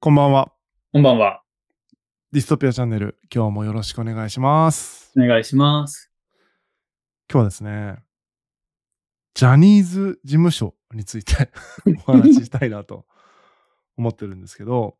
[0.00, 0.52] こんばんは。
[0.92, 1.42] こんばんは。
[2.30, 5.10] ディストピアチャンネル、今日もよろしくお願いします。
[5.18, 6.12] お願いします。
[7.28, 7.96] 今日はですね、
[9.34, 11.50] ジャニーズ事務所について
[12.06, 13.06] お話ししたいなと
[13.96, 14.96] 思ってるんですけど、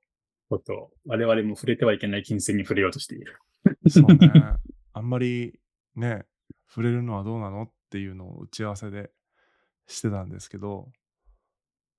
[0.50, 3.38] ちょっと、我々も触れてはいけない金銭に触れようとしている。
[3.86, 4.18] そうね、
[4.94, 5.60] あんまり
[5.94, 6.26] ね、
[6.66, 9.12] 触れるのはどうなのっていうのを打ち合わせで
[9.86, 10.90] してたんですけど、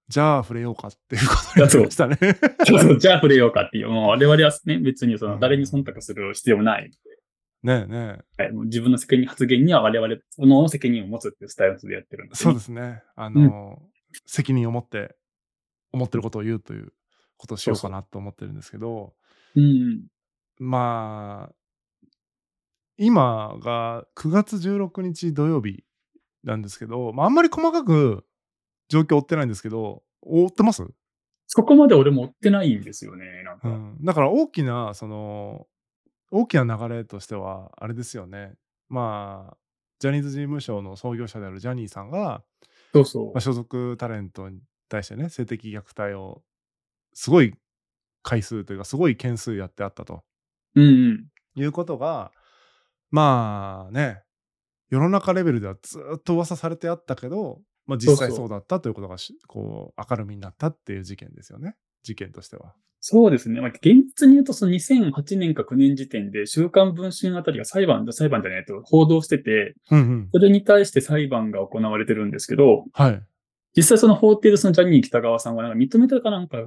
[0.10, 2.18] じゃあ触れようかっていうことになりましたね。
[2.66, 3.90] そうそう、じゃあ触れようかっていう。
[3.90, 6.92] もう我々はね、別にそのうん誰に忖度する必要もない。
[7.62, 13.04] ねえねはい、自分の責任発言には我々の責任を持つっていうスタイルでやってるんえ、です、そうですね。
[13.16, 13.82] あの、
[14.26, 15.16] 責任を持って、
[15.92, 16.94] 思ってることを言うという
[17.38, 19.14] ことをしようかなと思ってるんですけど、
[19.56, 20.08] うん。
[20.58, 21.56] まあ、
[22.98, 25.84] 今が9月16日土曜日
[26.44, 28.26] なんですけど、まあ、あんまり細かく
[28.90, 30.86] 状況追ってないんですけど、追ってます、
[31.48, 33.44] そこまで俺も追ってないんですよね。
[33.44, 33.70] なんか。
[33.70, 35.68] うん、だから大きな、その、
[36.32, 38.54] 大きな流れとしては、あれですよね。
[38.88, 39.58] まあ、
[40.00, 42.44] ジャニーズ事務所の創業者であるジャニーさんが、
[42.94, 43.42] そうそうまあ、。
[43.42, 46.44] 所属タレントに対してね、性的虐待を
[47.14, 47.56] すごい
[48.22, 50.24] 回数というか、すごい件数やってあったと。
[50.76, 51.26] うんうん。
[51.56, 52.32] いうことが、
[53.10, 54.22] まあね、
[54.90, 57.60] 世の中レベルではずっと噂されてあったけど、
[57.90, 61.76] まあ、実際そうだったということがしこう明るみになったっていう事件ですよね。
[62.04, 62.76] 事件としては。
[63.00, 63.62] そうですね。
[63.62, 70.30] まあ、現実に言うと、その2008年か9年時点で、週刊文春あたりが裁判、裁判じゃないと報道してて、うんうん。
[70.32, 73.24] それに対して裁判が行われてるんですけど、はい。
[73.76, 76.58] 実際その法廷でそのジャニー北川さんがなんか認めたかなんか、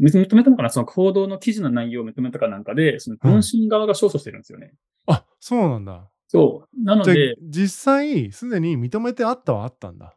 [0.00, 4.72] 認めたのかなその報道の記事の内容を認めたかなんかで、その文春側が勝訴してるんですよね。
[5.06, 6.10] あそうなんだ。
[6.26, 6.84] そう。
[6.84, 10.14] なので、実際、すでに認めてあったはあったんだ。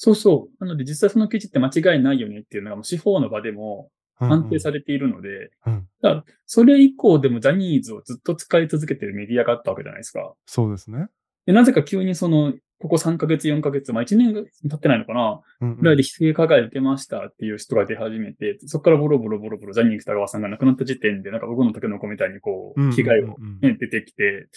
[0.00, 0.64] そうそう。
[0.64, 5.88] なので実際その記事って間違いないよねっていうのがもう司法の場でも判定されれているので、うん。
[6.00, 10.34] だからそれ以降でもジャニーズをずっと使い続けてるメディアがあったわけじゃないですか。
[10.46, 11.08] そうですね。
[11.46, 24.48] で、なぜか急にその、ここ3ヶ月、4ヶ月、まあ1年が経ってないのかなうんうんぐらいで性加害受けましたっていう人が出始めて、そこからボロボロボロボロジャニー北川さんが亡くなった時点で、なんか僕の竹の子みたいにこう、うんうんうん被害を、ね、出てきて、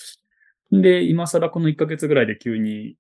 [0.72, 2.96] で、今更この1ヶ月ぐらいで急に、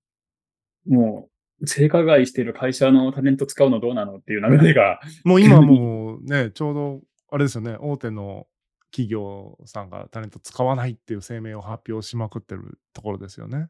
[0.87, 1.31] もう、
[1.65, 8.47] 性加害してる会社のタレント使うのどうなのっていう流れが、もう今もうね、ちょうど、あれですよね、大手の
[8.91, 13.67] 企業さんがタレント使わないっていう声明を発表しまくってるところですよね。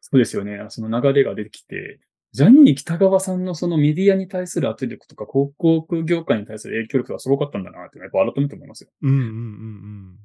[0.00, 2.00] そうですよね、その流れが出てきて、
[2.32, 8.90] ジャニー北川さんのそのメディアに対する圧力とか、広告業界に対する影響力がすごかったんだなってやっぱ改めて思いますよ。
[9.02, 10.18] うんうんうん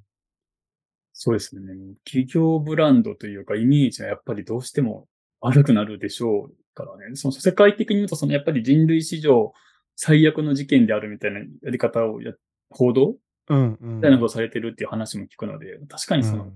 [1.19, 1.63] そうですね。
[2.05, 5.07] 企業ブランドというかイメージはやっぱりどうしても
[5.41, 7.15] 悪くなるでしょうからね。
[7.15, 9.51] その世界的に言うと、そのやっぱり人類史上
[9.95, 12.33] 最悪の事件であるみたいなやり方をや、
[12.69, 13.15] 報道？
[13.49, 13.57] うん。
[13.57, 13.95] うんうん。
[13.97, 16.53] みたいなことをされてるっていう話も聞くので、確かにその、うん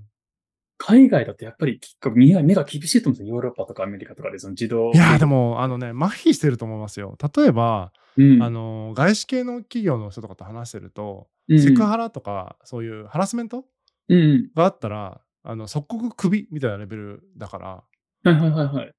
[0.83, 1.79] 海外だとやっぱり
[2.15, 3.35] 目が目が厳しいと思うんですよ。
[3.35, 4.91] ヨーロッパとかアメリカとかでその自動。
[4.95, 7.15] いやーでも、あのね、麻痺してると思いますよ。
[7.35, 13.63] 例えば、うん、あの、外資系の企業の人とかと話してると、うんセクハラとか、そういうハラスメント
[14.09, 14.49] うんうん。
[14.55, 17.83] があったら、あの、即刻クビみたいなレベルだから、は
[18.23, 18.93] いはいはいはい。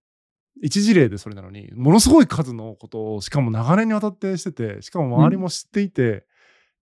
[0.61, 6.27] 一事例でそれなのに、ものすごい数のことを、しかも長年にわたってしてて、しかも周りも知っていて、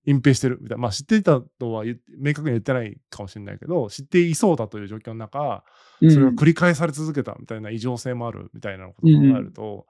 [0.07, 1.85] 隠蔽してるみたいな、まあ知っていたとは
[2.19, 5.65] 明確には言ってないかもしれないけど、知っていそうだという状況の中、
[6.01, 9.87] うんそれが繰り返され続けたみたいな異常性もあるみたいなことを考えると、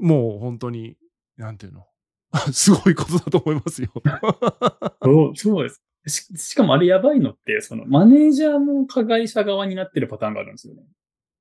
[0.00, 0.96] もう本当に、
[1.36, 1.86] なんていうの、
[2.52, 3.90] すごいことだと思いますよ。
[5.36, 5.82] そうです。
[6.06, 10.82] ししかもあれやばいのって、そのマネージャーも加害者側になってるパターンがあるんですよね。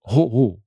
[0.03, 0.62] ほうほあ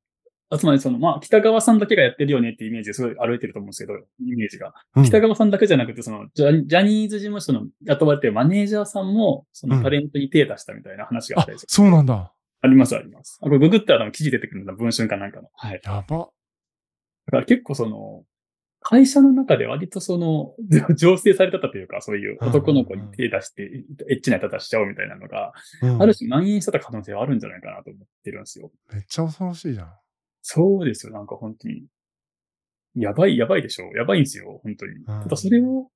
[0.59, 4.75] つまりその、まあ、北川さんだけがやってるよねっていうイメージですごい歩いてると思うんですけど、イメージが。
[4.95, 5.01] う。
[5.01, 11.69] うん北川さんだけじゃなくて、そのジャ、ジャニーズ事務所の雇われてるマネージャーさんも、そのタレントに手出したみたいな話がああったりする。
[11.71, 12.33] そうなんだ。
[12.62, 13.39] あります、あります。
[13.43, 15.49] あこれググったら記事出てくるんだ、文春かなんかの。
[15.53, 15.81] はい。
[15.83, 16.19] やば。
[17.27, 18.25] だから結構その、
[18.89, 20.55] 会社の中で割とその、
[20.95, 25.53] 醸成されてたというか、そういう男の子に手出して、エッチな方しちゃおうみたいなのが、
[25.83, 28.71] うんある種蔓延してた可能性はあるんじゃないかなと思ってるんですよ。
[28.92, 29.92] めっちゃ恐ろしいじゃん。
[30.48, 31.87] そうですよ、なんか本当に。
[32.95, 35.04] やばい、やばいでしょやばいんですよ、本当に。
[35.04, 35.91] ただそれを、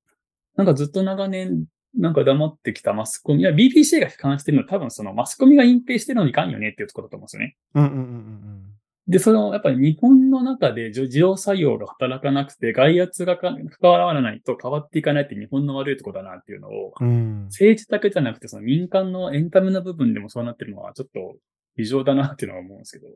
[0.57, 1.67] なんかずっと長年、
[1.97, 7.57] なんか黙ってきたマスコミ、いや、BBC が批判してるのは多分そのマスコミが隠蔽してるのにいかんよねっていうところだと思うんですよね。
[7.75, 8.65] うんうんうんうん
[9.09, 17.09] で、その、やっぱり日本の中で自動作用が働かなくて、外圧がか関わらないと変わっていかないって日本の悪いところだなっていうのを、うん。
[17.09, 17.45] うん。
[17.47, 21.37] 政治だけじゃなくて、その民間のエンタメの部分でもそうなってるのは、ちょっと
[21.77, 23.09] 異常だなっていうのは思うんですけど。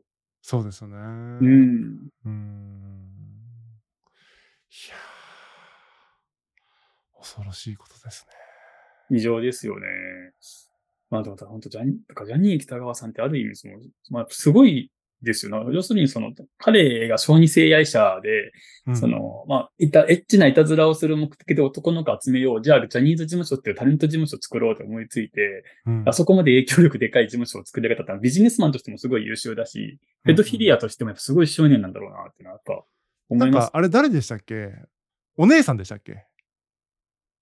[0.47, 0.95] そうですよね。
[0.95, 2.07] うん。
[2.23, 3.09] うーん。
[4.69, 8.27] いやー恐ろしいことです
[9.09, 9.87] 異常ですよね。
[11.09, 13.79] まあでも、本当ジャニだからジャニー北川さんってある意味その、
[14.11, 14.91] まあ、すごい
[15.21, 15.71] ですよな。
[15.71, 18.51] 要するにその、彼が小児性愛者で、
[18.85, 18.95] ね。
[18.95, 22.61] その、まあ、いた、エッチないたずらをする目的で男の子集めよう。
[22.61, 32.85] じゃあ、ジャニーズ事務所っていうタレント事務所を作ろうと思いついて、うん、あそこまで影響力でかい事務所を作り上げたってのはビジネスマンとしてもすごい優秀だし、ペドフィリアとしてもやっぱすごい執念なんだろうなっていうのはやっぱ
[33.29, 33.39] 思ます。
[33.39, 34.73] ないんか、あれ誰でしたっけ？
[35.37, 36.25] お姉さんでしたっけ？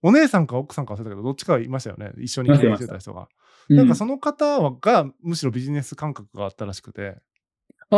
[0.02, 2.12] お姉さんか奥さんか忘れたけど、どっちかいましたよね。
[2.20, 3.22] 一緒に経営してた人が。
[3.22, 3.28] うん
[3.70, 7.16] なんかその方がむしろビジネス感覚があったらしくて、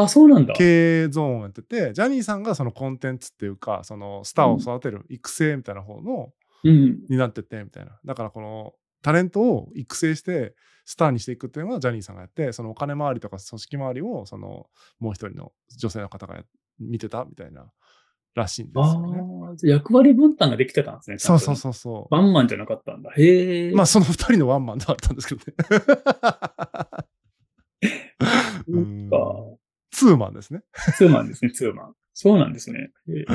[0.02, 0.54] あ、そうなんだ。
[0.54, 6.32] 経営ゾーンをやってて、ジャニーさんがそのコンテンツっていうか、そのスターを育てる育成みたいな方の、
[6.64, 7.00] うん。
[7.10, 8.00] になっててみたいな。
[8.04, 14.68] だからこのタレントを育成してスターにしていくっていうのはジャニーさんがやって、そのお金回りとか組織回りをその
[15.00, 16.44] もう一人の女性の方がや
[16.80, 17.72] 見てたみたいな
[18.34, 19.70] らしいんですあよね。
[19.70, 21.18] 役割分担ができてたんですね。
[21.20, 23.12] そうそうそうそワンマンじゃなかったんだ。
[23.16, 23.72] へえ。
[23.72, 23.76] う。
[23.76, 25.54] まあその二人のワンマンではあったんですけどね。
[28.68, 29.65] そっか。
[29.96, 30.62] ツーマンですね。
[30.98, 31.94] ツーマンですね、ツーマン。
[32.14, 32.90] そうなんですね。
[33.10, 33.26] へえ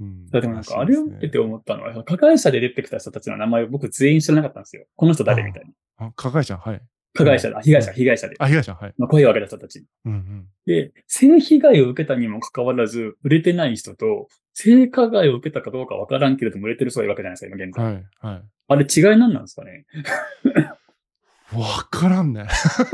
[0.00, 4.84] うんだってなんか、あれを見てて思ったのは、加害者で出てきた人たちの名前を僕全員知らなかったんですよ。
[4.94, 5.64] この人誰みたい
[5.98, 6.06] な。
[6.08, 6.82] あ加害者、はい。
[7.14, 8.36] 加害者だ、被害者、被害者で。
[8.38, 8.94] あ、被害者、はい。
[8.98, 9.86] まあ、声を上げた人たち。
[10.04, 10.46] うんうん。
[10.66, 17.84] で、性被害を受けたにもかかわらず、売れてない人と、性加害を受けたかどうかわからんけれども、売れてる人がいるわけじゃないですか、今現在。
[17.84, 18.42] はい、はい。
[18.68, 19.86] あれ違い何なんですかね？
[21.52, 22.46] わからんね。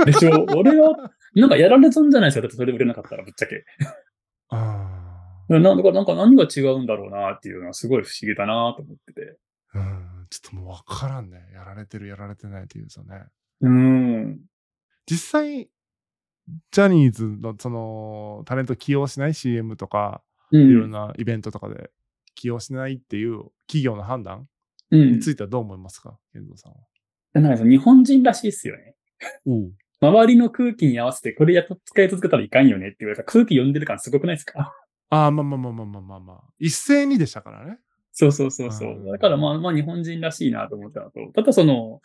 [0.04, 0.46] でしょ？
[0.56, 3.64] 俺は、なんかやられ損じゃないですか、だってそれで売れなかったら、ぶっちゃけ。
[4.50, 9.38] あなんか、なんか何が違うんだろうなっていうのはすごい不思議だなと思ってて。
[9.74, 9.78] あ。
[9.78, 10.26] うん。
[10.30, 11.38] ちょっともうわからんね。
[11.54, 13.24] やられてる、やられてないっていうとね。
[13.60, 14.40] うーん。
[15.06, 15.68] 実際、
[16.70, 20.90] ジャニーズのそのタレント起用しない CM とか、ういろんん。
[20.90, 21.90] なイベントとかで
[22.34, 24.48] 起用しないっていう企業の判断
[24.90, 25.20] うんに。
[25.20, 26.78] ついてはどう思いますか、遠藤さんは？
[27.34, 28.94] なんか日本人らしいっすよね。
[29.46, 34.74] おう周りの空気に合わせてこれやっと使い続けたらいかんよねって言われたら空気読んでる感すごくないですか？
[35.10, 36.40] ああ、まあまあまあまあまあまあまあ。
[36.58, 37.78] 一斉にでしたからね。
[38.12, 38.94] そうそうそうそうう。
[38.94, 42.00] んだからまあまあ日本人らしいなと思ったのと、ただその、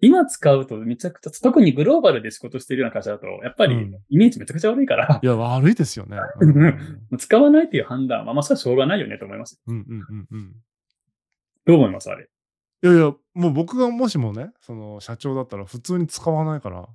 [0.00, 6.16] 今使うとめちゃくちゃ、特にグローバルで仕事してるような会社だと、やっぱりうんイメージめちゃくちゃ悪いから、いや、悪いですよね。
[6.40, 6.46] う
[7.12, 9.60] うん使わないっていう判断は、まあそれはしょうがないよねと思います。
[9.66, 10.52] うんうんうんうん。
[11.66, 12.10] どう思います？
[12.10, 12.28] あれ。
[12.82, 16.86] いやいや、もう僕がもしもね、その社長だったら普通に使わないから。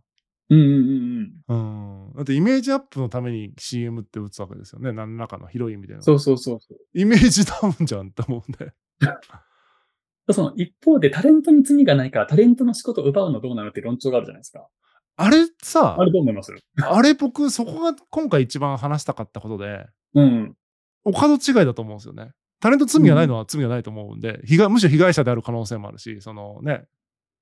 [0.49, 2.07] うんうんうんうん。
[2.07, 2.13] うん。
[2.15, 4.91] だってイメージアップのために CM って打つわけですよね。
[4.91, 6.01] 何らかの広い意味での。
[6.01, 6.77] そうそうそうそう。
[6.93, 8.73] イメージダウンじゃんって思うんで。
[10.31, 14.67] その一方でタレントに罪がないからタレントの仕事を奪うのどうなのって論調があるじゃないですか。
[15.15, 16.53] あれさあ、れどう思います？
[16.81, 20.55] あれ僕、そこが今回一番話したかったことで、うん。
[21.03, 22.31] お門違いだと思うんですよね。
[22.61, 26.85] タレント罪がないのは罪がないと思うんで、被害むしろ被害者である可能性もあるし、そのね、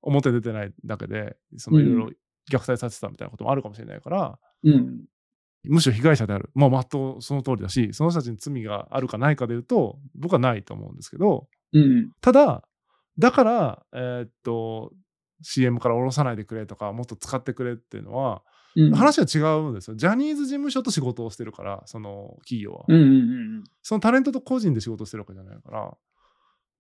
[0.01, 2.12] 表出てないだけで、そのいろいろ
[2.51, 5.05] 虐待されてたみたいなこともあるかもしれないから、うん。
[5.63, 6.49] むしろ被害者である。
[6.53, 12.11] まあ、まっとうその通りだし、その人たちに罪があるかないかで言うと、僕はないと思うんですけど、うん。
[12.21, 12.63] ただ、
[13.19, 14.94] だから、えーっと、
[15.41, 18.44] CM から下ろさないでくれとか、もっと使ってくれっていうのは、
[18.75, 18.93] うん。
[18.93, 19.95] 話は違うんですよ。
[19.95, 22.85] ジャニーズ事務所と仕事をしてるから、その企業は。
[22.88, 23.13] うんうんう
[23.59, 25.97] んそのタレントと個人で仕事してるわけじゃないから、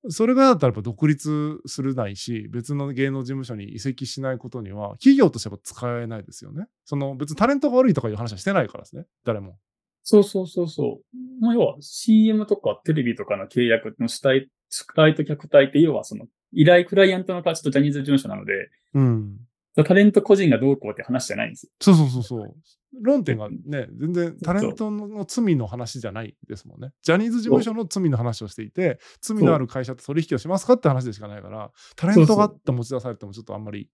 [0.09, 6.67] それがだったらやっぱ独立するないし、別の芸能事務所に移籍しないことには、企業としては使えないですよね。
[6.85, 9.57] その別にタレントが悪いとかいう話はしてないからですね、誰も。
[10.03, 11.41] そうそうそうそう。
[11.41, 19.37] まあ、要は CM とかテレビとかの契約の主体、主体と客体って要はその依頼クライアントの会社とジャニーズ事務所なので、うん。
[19.83, 21.71] タレント個人がどうこうって話じゃないんですよ。
[21.81, 22.55] そうそうそうそう。
[23.01, 26.91] 論点がね、全然タレントの罪の話じゃないですもんね。
[27.03, 33.89] ジャニーズ事務所の罪の話をしていて、罪のある会社と取引をしますかって話でしかないから、タレントがって持ち出されてもちょっとあんまり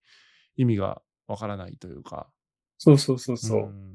[0.56, 2.28] 意味がわからないというか。
[2.78, 3.60] そうそうそうそう。
[3.62, 3.94] ん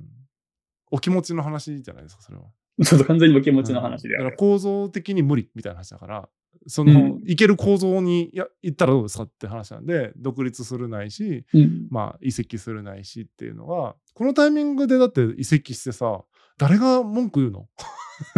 [0.91, 2.45] お気持ちの話じゃないですか、それは。
[2.83, 6.29] ちょっと完全にお気持ちの話でだから構造的に無理みたいな話だから、
[6.67, 11.87] その、うんいける構造にや行ったらどうですかって話なんで、独立するないし、うん。
[11.89, 16.23] まあ移籍するないしっていうのは、このタイミングでだって移籍してさ、
[16.57, 17.67] 誰が文句言うの？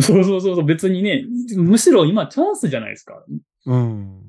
[0.01, 0.65] そうそうそうそう。
[0.65, 1.23] 別にね、
[1.57, 3.23] むしろ今チャンスじゃないですか。
[3.65, 4.21] うん。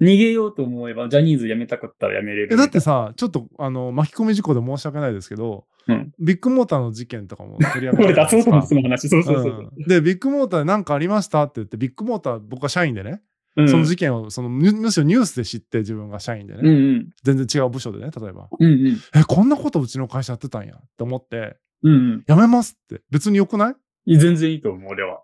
[0.00, 2.56] 逃げようと思えば、ジャニーズ辞めたかったら辞めれる。
[2.56, 5.73] だってさ、ちょっとあの巻き込み事故で申し訳ないですけど、うん
[6.18, 9.08] ビッグモーターの事件とかも取り上げたじゃないで話。
[9.08, 13.22] そうそうそううんで、ビッグモーターで何かありましたって言って、ビッグモーター、僕は社員でね、
[13.56, 13.68] うん。
[13.68, 17.08] その事件をそのむむしろニュースで知って自分が社員でね、うんうん。
[17.22, 18.48] 全然違う部署でね、例えば。
[18.58, 18.96] うんうん。
[19.14, 22.24] え、こんなことうちの会社やってたんやって思って、うんうん。
[22.26, 23.02] やめますって。
[23.10, 23.76] 別に良くな
[24.06, 24.18] い？
[24.18, 25.22] 全然いいと思う、俺は。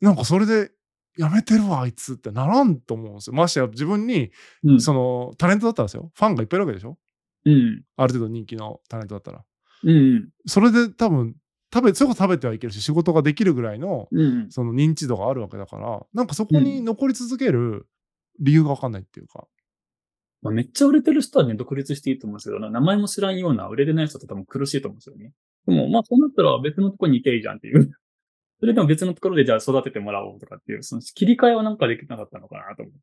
[0.00, 0.70] なんかそれで
[1.18, 3.34] やめてるわ、あいつってならんと思うんですよ。
[3.34, 4.30] ましてや自分に、
[4.62, 4.80] うん。
[4.80, 6.12] その、タレントだったらですよ。
[6.14, 6.96] ファンがいっぱいいるわけでしょ
[7.46, 7.82] うん。
[7.96, 9.44] ある程度人気のタレントだったら。
[9.84, 10.28] うん。
[10.46, 11.36] それで多分、
[11.72, 14.50] 食べ、それこそ食べてはいけるし、仕事ができるぐらいの、うん。
[14.50, 17.86] その認知度があるわけだから、なんかそこに残り続ける
[18.40, 19.46] 理由がわかんないっていうか。
[20.42, 25.32] まあ、めっちゃ売れてる人はね、独立していいと思うんですけど、な名前も知らんような売れてない人って多分苦しいと思うんですよね。
[25.66, 27.90] でも、まあ、そうなったら別のところに行けばいいじゃんっていう。
[28.60, 32.94] それでも別のところでじゃあ育ててもらおうとかっていう、その切り替えはなんかできなかったのかなと思っ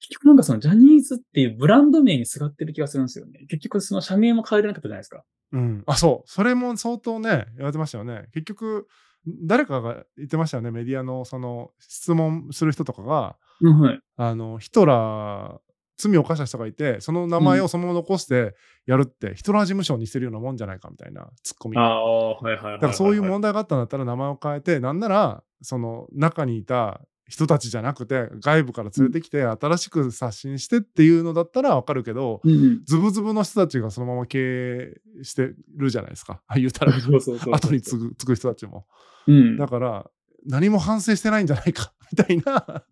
[0.00, 3.46] 結局なんかそのジャニーズっていうブランド名にすがってる気がするんですよね。
[3.48, 5.24] 結局その社名も変えれなかったじゃないですか。
[5.52, 5.82] うん。
[5.86, 6.30] あ、そう。
[6.30, 8.28] それも相当ね、言われてましたよね。
[8.32, 8.86] 結局、
[9.26, 10.70] 誰かが言ってましたよね。
[10.70, 14.00] メディアのその質問する人とかが、うん、はい。
[14.16, 18.54] あの、ヒトラー、罪を犯した人がいて、その名前をそのまま残して
[18.86, 21.76] やるって、ヒトラー事務所にしてるようなもんじゃないかみたいなツッコミ。
[21.76, 32.84] ああ、はいはいはいはい、だからそういう問題があったんだったら名前を変えて、なんなら、その中にいた人たちじゃなくて、外部から連れてきて、新しく刷新してっていうのだったらわかるけど、うんうん。
[32.84, 36.42] ズブズブの人たちがそのまま経営してるじゃないですか。
[36.48, 36.92] あ 言うたら。
[36.92, 38.84] 後に継ぐ継ぐ人たちも。
[39.28, 39.56] うん。
[39.56, 40.10] だから、
[40.44, 42.84] 何も反省してないんじゃないか、 みたいな。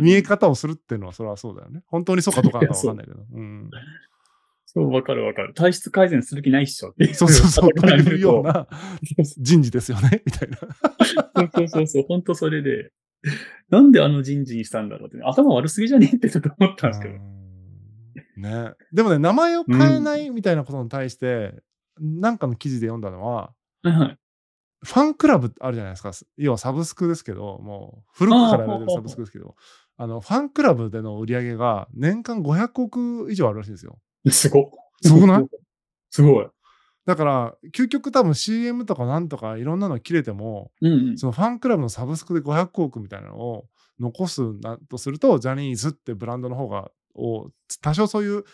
[0.00, 1.82] 見え方をするっていうのは、それはそうだよね。
[1.88, 3.26] 本当にそうかどうかなんかわかんないけど。
[3.32, 3.70] うん。
[4.66, 5.54] そう、わかるわかる。
[5.54, 7.14] 体質改善する気ないっしょっていう。
[7.14, 8.68] そうそうそう、 というような
[9.38, 10.58] 人事ですよね、みたいな。
[10.58, 12.92] そうそうそう、本当それで。
[13.70, 17.14] なんであの人事にしたんだろうって、頭悪すぎじゃねってちょっと思ったんですけど。
[17.14, 17.38] うん
[18.38, 18.72] ね。
[18.92, 21.54] でもね、名前を変えないみたいなことに対して、
[22.00, 24.18] なんかの記事で読んだのは、はいはい。
[24.84, 26.12] ファンクラブあるじゃないですか。
[26.36, 29.56] 要はサブスクですけど、もう古くから言われてるサブスクですけど、
[29.96, 33.98] あの、ファンクラブでの売り上げが年間500億以上あるらしいんですよ。
[34.30, 34.64] すごっ。
[35.02, 35.46] すごくない？
[36.10, 36.46] すごい。
[37.08, 41.18] だから、究極多分 CM とかなんとかいろんなの切れても、うんうん。
[41.18, 43.64] そのファンクラブのサブスクで500億みたいなのを
[43.98, 47.48] 残すんだとすると、ジャニーズってブランドの方が、を
[47.80, 48.44] 多少そういう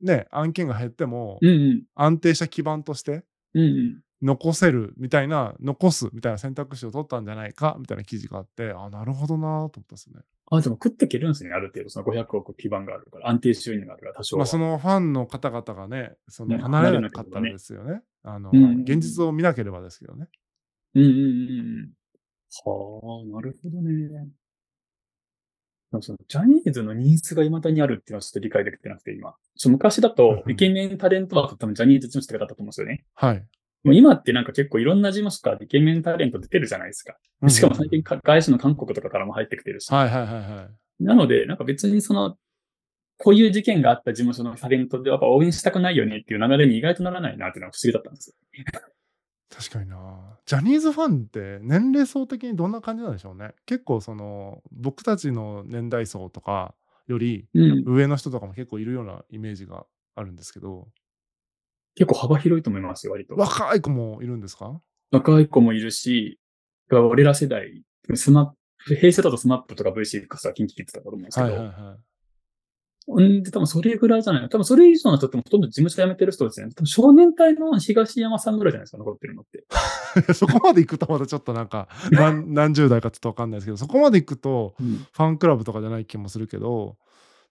[0.00, 1.82] ね、案件が減ってもうんうん。
[1.96, 4.00] 安定した基盤としてうんうん。
[4.22, 10.20] 残せるみたいな、残すみたいな選択肢を取ったんじゃないかみたいな記事があって、あ、なるほどなと思ったんですね。
[10.50, 11.90] あ、でも食っていけるんですね、ある程度。
[11.90, 13.28] その500億基盤があるから。
[13.28, 14.40] 安定収入があるから、多少は。
[14.40, 18.02] まあ、そのファンの方々がね、そのね離れなかったらですよね。
[18.22, 20.26] あの、うん現実を見なければですけどね。
[20.94, 21.22] うんうんうんう
[21.86, 21.90] ん。
[22.64, 24.28] はあ、なるほどね。
[26.00, 29.34] そのジャニーズのニーズが未だにあるっていうのはちょっと理解できてなくて、今。
[29.66, 33.04] 昔だと、うんイケメンタレント枠多分ジャニーズ事務所とかだったと思うんですよね。
[33.14, 33.44] はい。
[33.82, 37.16] もう今ってなんか結構いろんな事務所からイケメンタレント出てるじゃないですか。
[37.48, 39.90] しかも最近か外資の韓国とかからも入ってきてるし。
[39.90, 40.68] はいはいはいは
[41.00, 41.04] い。
[41.04, 42.36] なので、なんか別にその、
[43.16, 48.34] こういう事件があった事務所のタレントでやっぱ応援したくないよねっていう流れに意外とならないなっていうのが不思議だったんですよ。
[49.50, 50.38] 確かにな。
[50.46, 53.52] ジャニーズファンって年齢層的にどんな感じなんでしょうね。
[53.66, 56.74] 結構その僕たちの年代層とか
[57.08, 57.82] よりうん。
[57.84, 59.84] 上の人とかも結構いるようなイメージが
[60.14, 60.88] あるんですけど、
[61.94, 63.34] 結構幅広いと思いますよ、割と。
[63.34, 64.80] 若い子もいるんですか？
[65.10, 66.38] 若い子もいるし、
[66.90, 67.82] 俺ら世代、
[68.14, 68.46] スマッ
[68.86, 71.98] プ、平成だとスマップとか V6 は KinKi Kids だったと思うんですけど、はいはいは
[73.18, 76.68] んで、多分それぐらいじゃない多分それ以上の人ってほとんど事務所辞めてる人ですね。
[76.74, 79.58] 多分少年隊の東山さんぐらいじゃないですか、残ってるのって。
[80.30, 80.34] い。
[80.34, 84.96] そこまで行くとまたちょっとなんか 何何十代かちょっとわかんないですけど、そこまで行くとうん。
[84.98, 86.96] ファンクラブとかじゃない気もするけど、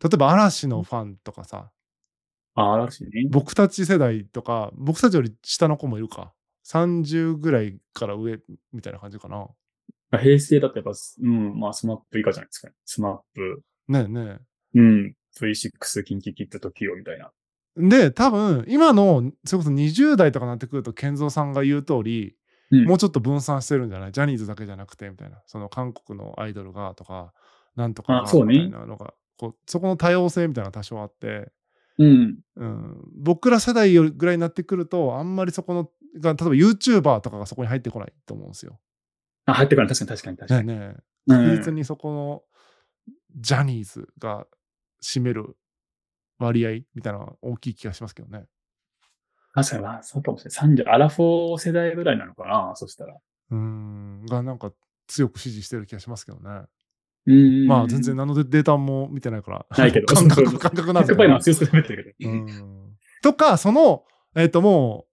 [0.02, 1.72] 例えば嵐のファンとかさ、
[2.56, 3.10] あ、嵐ね。
[3.30, 6.34] 僕たち世代とか、僕たちより下の子もいるか。
[6.66, 8.40] 30ぐらいから上
[8.72, 9.48] みたいな感じかな。
[10.12, 10.92] 平成だとやっぱ、
[11.22, 12.74] うん、まあスマップ以下じゃないですかね。
[12.86, 14.40] スマップ、ねえね
[14.76, 17.32] うん、V6、キンキキッズとキヨみたいな。
[17.80, 17.90] え。
[17.90, 22.36] で、多分、今の、それこそ20代とかなってくると、健三さんが言う通り、
[22.72, 24.12] うんもうちょっと分散してるんじゃない？
[24.12, 25.42] ジャニーズだけじゃなくて、みたいな。
[25.48, 27.34] その韓国のアイドルがとか、
[27.76, 29.16] なんとかみたいなのが、
[29.66, 31.52] そこの多様性みたいな多少あって、
[32.00, 32.40] うん。
[32.56, 38.80] うん、僕ら世代ぐらいになってくると、あんまりそこの、が例えば YouTuber とかがそこに入ってこないと思うんですよ。
[39.46, 40.68] あ、入ってくる確かに確かに確かに。
[40.68, 40.88] ねえねえ。
[40.88, 42.42] うん確実にそこの
[43.40, 44.48] ジャニーズが
[45.04, 45.56] 占める
[46.40, 48.46] 割合みたいなのが大きい気がしますけどね。
[49.54, 50.58] 確かに、まあ、そうかもしれない。
[50.58, 53.16] 30、アラフォー世代ぐらいなのかな、そしたら。
[53.52, 54.72] うーん、がなんか
[55.08, 56.66] 強く支持してる気がしますけどね。
[57.30, 59.66] うんまあ全然何のデデータも見てないから。
[59.78, 62.32] ないけど 感覚、感覚なんですけどやっぱり今強く喋ってるけど。
[62.32, 62.90] うん
[63.22, 65.06] とか、その、えっ、とも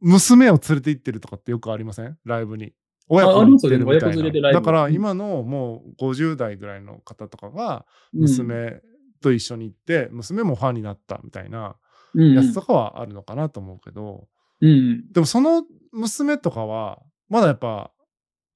[0.00, 2.16] う、娘を連れて行ってるとかってよくありません？
[2.24, 2.72] ライブに。
[3.08, 4.08] 親子連れでいな。
[4.08, 7.84] ライブだから今のもう50代ぐらいの方とかが、
[8.14, 8.80] うん、娘
[9.20, 11.74] と一緒に行って、娘もファンになったみたいな
[12.14, 14.28] うん、やつとかはあるのかなと思うけど、
[14.60, 15.12] うん。
[15.12, 17.92] でもその娘とかは、まだやっぱ、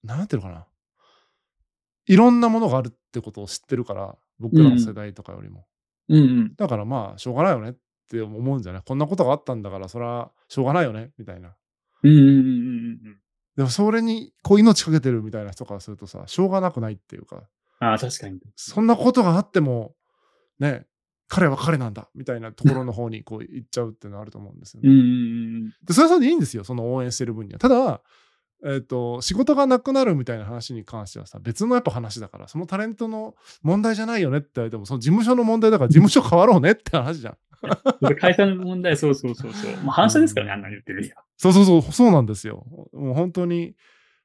[0.02, 0.66] なんていうのかな。
[2.06, 5.66] いろんなものがあるってことを知ってるから、僕らの世代とかよりも。
[6.08, 6.54] うんうん。
[6.56, 7.74] だからまあ、しょうがないよねっ
[8.08, 8.82] て思うんじゃない？
[8.82, 11.10] こんなことがあったんだから、それはしょうがないよね？
[11.18, 11.54] みたいな。
[12.02, 12.40] うんうんうんうんう
[13.10, 13.18] ん。
[13.56, 17.42] でもそれにこう命かけてるみたいな人からするとさ、しょうがなくないっていうか、
[17.80, 18.40] ああ、確かに。
[18.56, 19.94] そんなことがあっても、
[20.58, 20.86] ね、
[21.28, 24.88] 彼は彼なんだみたいなところの方にこう行っちゃうっていうのはあると思うんですよね。
[24.88, 27.58] うんうんうんで、それはそれでいいんですよ、その応援してる分には。
[27.58, 28.00] ただ、
[28.64, 37.36] えっ、と、仕事がなくなるみたいな話に関してはさ、別のやっぱ話だから、そのタレントの問題じゃないよねって言われても、その事務所の問題だから事務所変わろうねって話じゃん。
[38.02, 38.16] うん。
[38.16, 39.76] 会社の問題、そうそうそうそう。
[39.84, 41.24] まあ反射ですからね、あんなに言ってるには。
[41.36, 42.64] そうそうそう、そうなんですよ。
[42.92, 43.74] もう本当に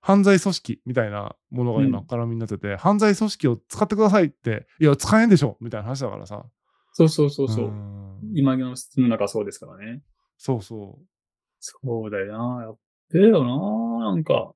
[0.01, 6.45] 犯罪組織みたいなものが今絡みになってて、犯罪組織を使ってくださいって、いや、使えんでしょみたいな話だからさ。
[6.93, 7.65] そうそうそうそう。
[7.69, 10.01] ん今の世の中はそうですからね。
[10.37, 10.99] そうそ
[11.59, 12.63] そうだよな。
[12.65, 12.77] やっ
[13.11, 13.49] べえよな。
[13.99, 14.53] なんか、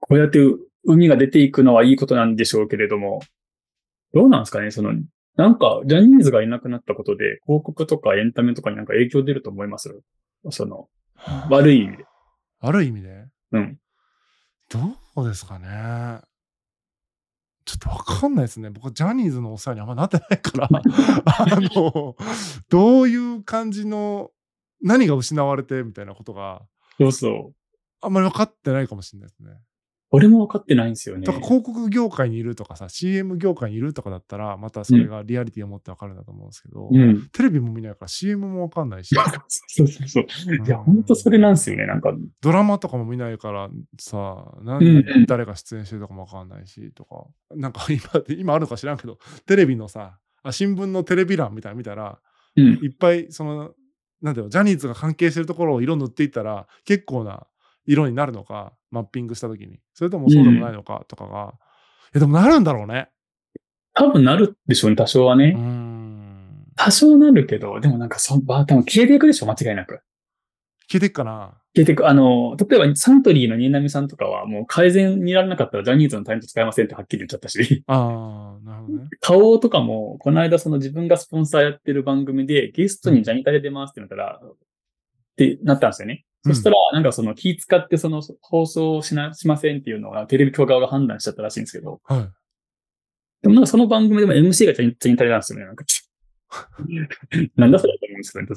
[0.00, 0.38] こうやって
[0.84, 3.20] 海が出ていくのはいいことなんでしょうけれども、
[4.12, 4.92] どうなんですかねその、
[5.36, 10.00] なんか、ジャニーズがいなくなったことで、広告とかエンタメとかになんか影響出ると思います？
[10.50, 10.88] その、
[11.48, 11.52] う。
[11.52, 12.04] 悪い意味で。
[12.60, 13.26] 悪い意味で？
[13.52, 13.78] うん。
[14.70, 16.20] どうですかね？
[17.64, 18.68] ちょっとわかんないですね。
[18.70, 20.68] 僕はジャニーズのお世話にあんまなってないから、
[21.24, 22.14] あの、
[22.68, 24.30] どういう感じの、
[24.82, 26.62] 何が失われてみたいなことが
[26.98, 27.54] そうそう。
[28.04, 29.52] あんまり分かってないかもしれないですね。
[30.10, 31.32] 俺も分かってないんですよねと。
[31.32, 37.28] か広告業界にいるとかさ CM 業界にいるとかだったらまたそれがリアリティを持って分かるんだと思うんですけど、うん。
[37.30, 39.16] テレビも見ないから CM も分かんないし
[39.48, 40.24] そうそうそう。
[40.64, 41.86] いや、ほんとそれなんですよね。
[41.86, 43.68] なんか、ドラマとかも見ないから
[43.98, 44.16] さ
[44.62, 52.20] なうんうん誰が出演してるとかも分かんないしとかなんか 今今あるのか知らんけどテレビのさあ新聞のテレビ欄みたいなの見たら
[52.54, 52.64] うん。
[52.84, 53.74] いっぱいその
[54.22, 57.48] なんだよジャニーズが関係してるところを色塗っていったら結構な
[57.86, 59.80] 色になるのかマッピングした時に。
[59.94, 61.54] それともそうでもないのかとかが、
[62.06, 63.08] いやでもなるんだろうね。
[63.94, 65.50] 多分なるでしょうね、多少はうーね。
[65.52, 66.66] ん。
[66.76, 70.00] 多少なるけど、でもなんかそ、ば多分消えていくでしょ、間違いなく。
[70.90, 71.54] 聞いてっかな。
[71.76, 72.08] 消えていく。
[72.08, 79.08] あの、例えばサントリーの新浪さんとかはもう改善にならなかったらジャニーズのタレント使えませんってはっきり言っちゃったし、ああなるほどね。
[79.20, 84.56] 顔とかも、この間その自分がスポンサーやってる番組でゲストにジャニタレ出ますってなったら、っ
[85.36, 86.24] てなったんですよね。
[86.44, 92.30] そしたら、なんかその気使ってその放送をしな、しませんっていうのはテレビ局側が判断しちゃったらしいんですけど、はい。
[93.42, 95.64] でもなんかその番組でも MC がジャニジャニタレなんですよね。
[95.64, 95.84] なんか
[97.56, 98.54] なんだそれと思うんですけど、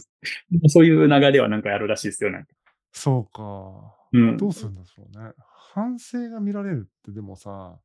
[0.62, 2.50] ね、そういう流れはなんかやるらしいですよ、なんか。
[2.92, 3.96] そうか。
[4.14, 4.38] うん。
[4.38, 5.32] どうするんでしょうね。
[5.74, 7.80] 反省が見られるってでもさ。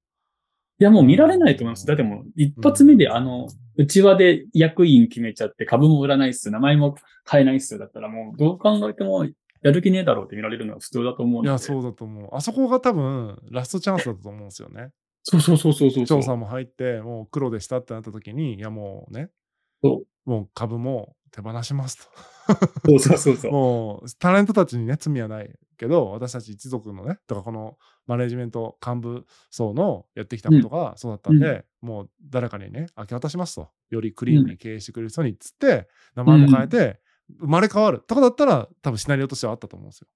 [0.79, 1.87] いや、もう見られないと思います。
[1.87, 6.97] だってもう、一発目であの、内輪で役員決めちゃって、株も売らないっす、名前も
[7.31, 9.27] 変えないっす、だったらもう、どう考えても、
[9.62, 11.48] やる気ねえだろうって見られるのは普通だと思うんで。
[11.48, 12.29] いやそうだと思う。
[12.33, 14.90] あそこが多分ラストチャンスだと思うんですよね。
[15.22, 16.07] そうそうそうそうそう。
[16.07, 19.31] 調査も入ってもう黒でしたってなった時にいやもうね。
[19.83, 22.09] そもう株も手放します
[22.87, 23.51] そうそうそうそう。
[23.51, 33.70] と もうタレントたちにね罪はないけど私たち一族のねとかこのマネジメント幹部層のやってきたことがそうだったんで、もう誰かにね明け渡しますと。
[33.90, 37.01] よりクリーンに経営してくれる人にっつって名前も変えて
[37.40, 40.06] 生まれ変わるとかだったら多分シナリオとしてはあったと思うんですよ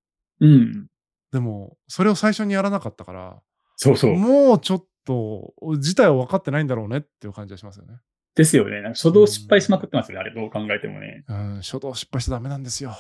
[0.40, 0.86] うん。
[1.32, 3.40] でもそれを最初にやらなかったから
[3.76, 4.14] そうそう。
[4.14, 7.94] もうちょっと事態は分かってないんだろうねっていう感じがしますよね。
[8.34, 8.82] ですよね。
[8.88, 11.24] 初動失敗しまくってますよね、あれ、どう考えてもね。
[11.26, 12.94] うん、初動失敗しちゃダメなんですよ。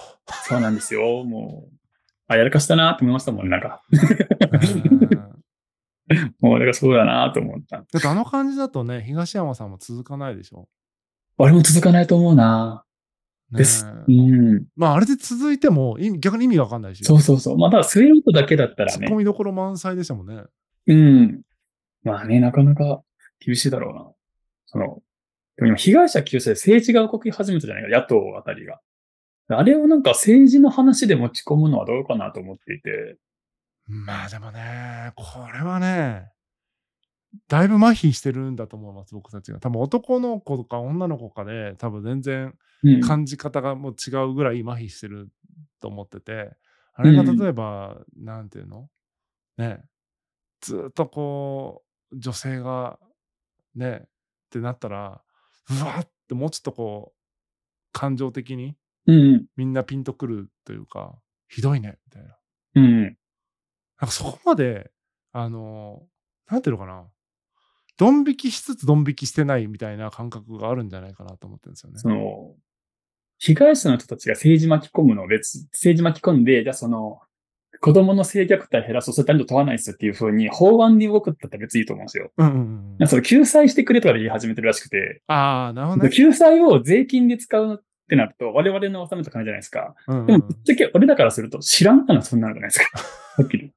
[0.44, 1.76] そうなんですよ、もう。
[2.28, 3.82] あ、やらかしたなって思いましたもん、なんか。
[3.90, 5.36] うん
[6.40, 7.78] もう、だからそうだなと思った。
[7.78, 10.68] だってあの感じだとね、東山さんも続かないでしょ。
[11.36, 12.85] 俺も続かないと思うなね
[13.52, 13.86] です。
[14.08, 14.64] えうん。
[14.76, 17.04] まああれで続いても逆に意味が分かんないし。
[17.04, 17.58] そうそうそう。
[17.58, 18.92] まあ、ただ、スウェートだけだったらね。
[18.92, 20.42] ツッコミどころ満載でしたもんね。
[20.88, 21.42] うん。
[22.02, 23.02] まあね、なかなか
[23.40, 24.06] 厳しいだろうな。
[24.66, 25.02] その、
[25.56, 28.80] でも今、被害者救済で政治が動き始めたじゃないか、野党あたりが。
[29.48, 33.16] あれをなんか政治の話で持ち込むのはどうかなと思っていて。
[33.86, 36.30] まあでもね、これはね、
[37.48, 39.60] だいぶ麻痺してるんだと思います、僕たちが。
[39.60, 43.00] 多分男の子とか女の子かで、多分全然うん。
[43.00, 45.30] 感じ方がもう違うぐらい麻痺してる
[45.80, 46.52] と思ってて、
[46.94, 48.90] あれが例えば、なんていうの？
[49.56, 49.82] ね、
[50.60, 52.98] ずっとこう、女性が、
[53.74, 54.08] ね、っ
[54.50, 55.22] てなったら、
[55.70, 57.18] うわってもうちょっとこう、
[57.92, 59.46] 感情的にうん。
[59.56, 61.18] みんなピンとくるというか、
[61.48, 62.36] ひどいね、みたいな。
[62.74, 63.02] うん。
[63.02, 63.14] なん
[64.00, 64.90] かそこまで、
[65.32, 66.02] あの、
[66.50, 67.04] なんていうのかな、
[67.96, 71.98] ドン引きしつつドン引きしてないみたいな感覚があるんじゃないかなと思ってるんですよね。
[71.98, 72.54] その、
[73.38, 77.20] 被害者の人たちが政治巻き込むのを別、政治巻き込んで、じゃあその、
[77.80, 82.30] 子供の性虐待減らすと、それ男女問わないっすっていうふうに、法案に動くったら別にいいと思うんですよ。
[82.36, 86.10] うんうんうん救済してくれとかで言い始めてるらしくて、ああ、なるほどね。
[86.10, 89.94] 救済を税金で使うってなると、我々の納めた金じゃないですか。
[90.06, 93.00] うんうんでも、ぶっちゃけ俺だからすると知らんかな、そんなのじゃないですか？
[93.42, 93.72] はっきり。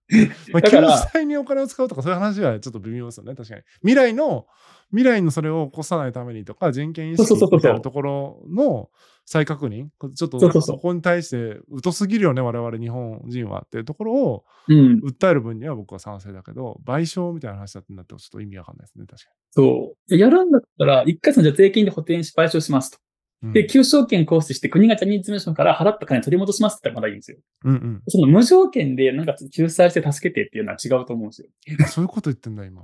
[0.53, 3.61] まあ、だから救済にお金を使うとかそういう話はちょっと微妙ですよね、確かに。
[3.81, 4.45] 未来の、
[4.91, 8.89] 未来のそれを起こさないためにとか、人権意識みたいなところの
[9.25, 14.99] 再確認、こちょっとそここに対して疎すぎるよね、我々日本人はっていうところをうん。
[15.03, 20.15] 訴える分には僕は賛成だけど、賠償みたいな話だってなってもちょっと意味わかんないですね、確かそう。
[20.15, 22.97] やるんだったら、一回そのじゃあ税金で補填し賠償しますと。
[23.41, 23.54] に。
[23.54, 27.38] で、求償権行使して国がジャニーズ事務所から払った金取り戻しますって言ったらまだいいんですよ。
[27.65, 31.47] うんうんその無条件でなんか救済して助けてっていうのは違うと思うんですよ。
[31.80, 31.86] うん。
[31.88, 32.84] そういうこと言ってんだ、今。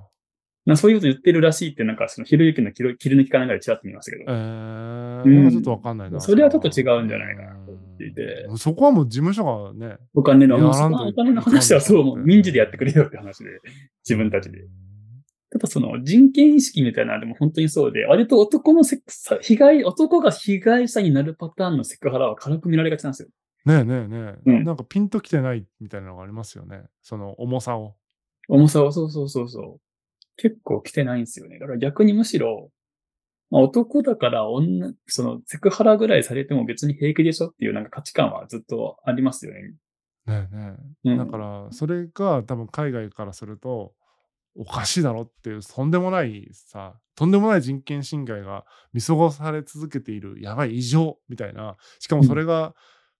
[0.65, 4.34] なそういうこと言ってるらしいって、なんかそのひろゆきの切り抜きかなんかでちらっと見ましたけえど。
[4.34, 6.20] ー、うんちょっとわかんないな。
[6.20, 13.50] それはちょっと違うんじゃないかなと思っていてうんそこはもう事務所がね、お金の、やらんとそのお金の話はそう、もう民事でやってくれよって話で、
[14.04, 14.65] 自分たちで。
[15.56, 23.30] ただその人権意識みたいなのでも本当にそうで、割と男のセクさ被害、男が被害者になるパターンのセクハラは軽く見られがちなんですよ。
[23.65, 26.84] ねえねえねえ、うんなんかピンときてないみたいなのがありますよね。
[27.02, 27.96] その重さを。
[28.50, 29.82] 重さは、そうそうそうそう。
[30.36, 31.58] 結構来てないんですよね。
[31.58, 32.70] だから逆にむしろ、
[33.50, 37.48] まあ、男だから女、そのセクハラぐらいされても別に平気でしょ？
[37.48, 39.62] っていうなんか価値観はずっとありますよね。
[40.28, 40.74] ねえね
[41.06, 41.10] え。
[41.12, 43.94] うん、だから、それが多分海外からすると、
[44.56, 51.76] おかしいだろっていう、とんでもないさ、とんでもない人権侵害が見過ごされ続けている、やばい異常みたいな。
[52.00, 52.74] しかもそれが、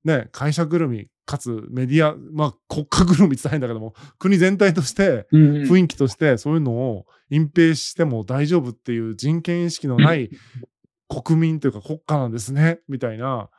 [0.04, 10.30] ね、会社ぐるみ、かつメディア、まあ国家ぐるみって言ったら変だけども、国全体として、うんうん、雰囲気としてそういうのを隠蔽しても大丈夫っていう人権意識のない
[11.10, 13.50] 国民というか国家なんですねみたいな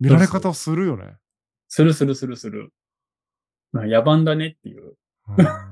[0.00, 1.16] 見られ方をするよね。
[1.68, 2.72] するするするする。
[3.70, 4.96] まあ、野蛮だねっていう
[5.38, 5.71] うん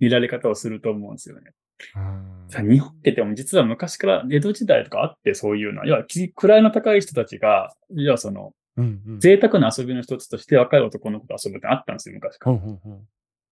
[0.00, 1.52] 見られ方をすると思うんですよね。
[1.94, 2.50] うん。
[2.50, 9.20] さ日本ってでも実は昔から江戸時代とかあってそういうのは、要はき位の高い人たちが、要はそのうんうん。
[9.20, 12.56] 贅沢な遊びの一つとして若い男の子と遊ぶってあったんですよ、昔から。
[12.56, 13.06] ほうほうほう。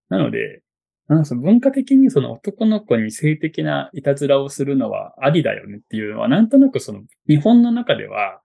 [0.09, 0.61] なので、
[1.07, 8.41] なんかその文化的にその男の子に性的ないたずらをするのはありだよねっていうのは、なんとなくその日本の中では、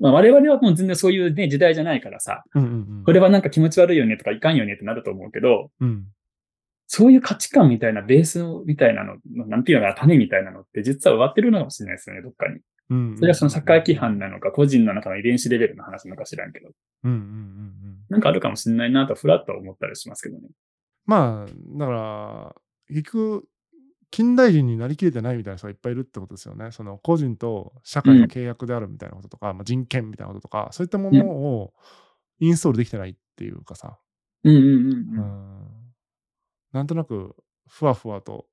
[0.00, 3.04] まあ、我々はもう全然そういうね、時代じゃないからさ、うんうんうん。
[3.04, 6.04] これはなんか気持ち悪いよねとかいかんよねってなると思うけど、うん
[6.86, 9.16] そういう価値観みたいなベースみたいなの、
[9.46, 12.54] なんていうのかな、種みたいなのって実は植わってるのかもしれないですよね、どっかに。
[12.90, 16.68] うんうんそれはその社会規範なのか、個人の中の遺伝子レベルの話なのか知らんけど、
[17.04, 20.48] うんうんうんうんなんかあるかもしれないなと、ふらっと思ったりしますけどね。
[21.06, 22.54] まあだから
[22.88, 23.48] 結局
[24.10, 26.70] 近代人になりきれてないみたいな人がいっぱいいるってことですよね。
[26.70, 31.72] その個人と社会の契約であるみたいなこととか、まあ、人権みたいなこととかそういったものを
[32.38, 33.98] インストールできてないっていうかさ、
[34.44, 35.73] うんうんうんううん。
[36.74, 37.36] んなんとなく
[37.68, 38.46] ふわふわと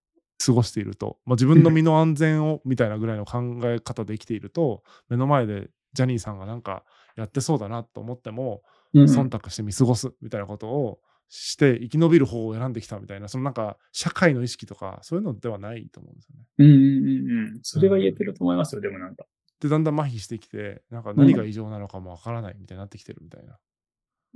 [0.44, 6.84] 過ごしていると、まあ、自分の身の安全をみたいなぐらいの考え方で生きていると目の前でジャニーさんがなんか
[7.16, 11.00] やってそうだなと思ってもうんうん忖度して見過ごすみたいなことを
[11.34, 16.46] して生き延びる方を選んできたみたいなそのなんか社会の意識とかそういうのではないと思うんですよね。
[16.58, 17.60] うんうんうんうん。
[17.62, 19.26] それは言えてると思いますよ、でもなんか。
[19.62, 23.58] でだんだん麻痺してきてなんか何が異常なのかもわからないみたいになってきてるみたいな。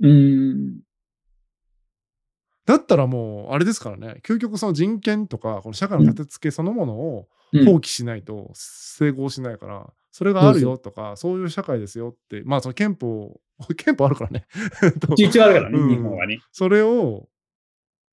[0.00, 0.80] うん。
[2.66, 13.40] だったらもうあれですからね究極その人権とかこの社会の立て付けそのものをうん放棄しないと整合しないから、それがあるよとかそういう社会ですよってまあその憲法
[13.76, 14.46] 憲法あるからね
[15.00, 16.40] と一応あるからね、うん日本はね。
[16.50, 17.28] それを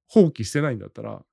[0.08, 1.26] 放棄してないんだったら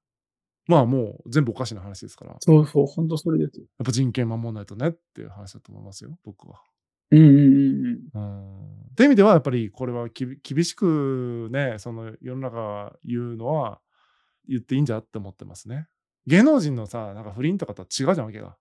[0.66, 3.66] まあもう全部おかしな話ですからやそうそう、本当それですよ。
[3.82, 6.62] っぱ人権守らないとねっていう話だと思いますよ僕は。
[7.10, 8.22] うんうんうんうん。
[8.22, 13.80] うんって意味ではやっぱりこれはきび厳しくねその世の中が言うのは
[14.46, 15.86] 言っていいんじゃって思ってますね。
[16.26, 18.56] 芸能人のさなんか不倫とかとは違うじゃんわけが。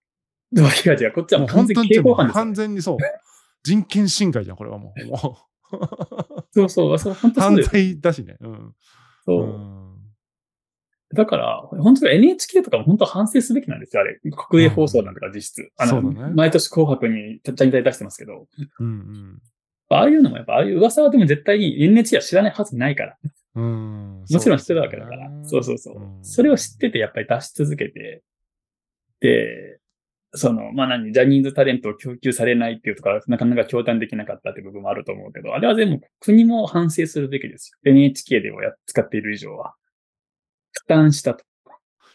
[0.56, 2.98] 違う違う、こっちはもう完全に完全にそう
[3.64, 5.02] 人権侵害じゃんこれはもう。
[6.52, 7.64] そうそう、そう本当そう犯。
[7.64, 8.38] 罪だしね。
[8.40, 8.76] うん。
[9.26, 9.89] そうう。
[11.14, 14.20] んだから、本当に NHK とかも本当反省すべきなんですよ、あれ。
[14.50, 15.72] 国営放送なんとか実質。
[15.78, 18.48] あの、そうだね毎年紅白にちゃんと出してますけど、
[18.80, 19.40] うん
[19.92, 23.18] ああいうのもやっぱ、ああいう噂はでも絶対に NHK は知らないはずないから。
[23.56, 23.64] うん。
[23.64, 23.68] う
[24.20, 24.26] ん。
[24.30, 25.32] もちろん知ってるわけだから。
[25.44, 25.96] そうそうそう。
[26.22, 28.22] それを知っててやっぱり出し続けて、
[29.20, 29.80] で、
[30.34, 37.92] その、まあ何、ジャニーズタレントを供給されないっていうとか、なかなか共感できなかったっていう部分もあると思うけど、あれは全部国も反省するべきですよ。
[37.92, 39.74] NHK でもや使っている以上は。
[40.96, 41.44] 負担したと。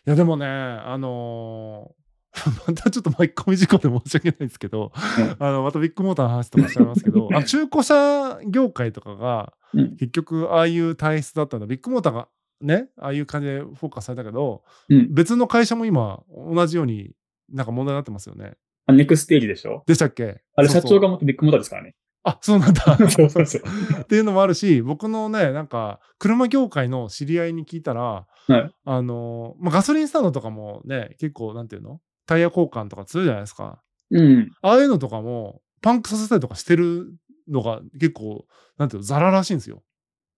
[0.06, 2.04] いやでもね、あのー
[2.66, 12.28] またちょっと巻き込み事故で申し訳ないですけど、うんあのまたビッグモーターの話とかしちゃいますけど、 あの中古車業界とかが、うん結局ああいう体質だったんだビッグモーターが
[12.60, 15.14] ねああいう感じでフォーカスされたけどうん。
[15.14, 17.12] 別の会社も今同じように
[17.52, 18.54] なんか問題になってますよね
[18.86, 19.82] あネクステージでしょ？
[19.86, 20.42] でしたっけ？
[20.56, 21.94] あれ、社長が元ビッグモーターですからね。
[22.24, 23.62] あそうなんだ そうそうそう。
[24.00, 28.72] っていうのもあるし僕のねなんか車業界の知り合いに聞いたらはい。
[28.84, 32.00] あのまあ、ガソリンスタンドとかもね結構なんていうの？
[32.26, 34.50] タイヤ交換とかするじゃないですかうん。
[34.62, 37.14] ああいうのとかもパンクさせたりとかしてる
[37.48, 38.46] のが結構
[38.78, 39.06] なんていうの？
[39.06, 39.82] ザラらしいんですよ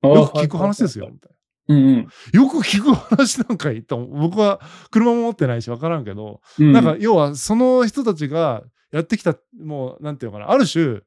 [0.02, 1.08] よく聞く話ですよ。
[1.12, 1.32] みたい
[1.68, 1.96] うんうん。
[1.96, 11.00] なよく聞く話なんか言った僕は車も持ってないし分からんけど、うんなんか要はその人たちがやってきたもうなんていうのかなある種